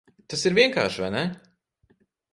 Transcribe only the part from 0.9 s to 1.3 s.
vai ne?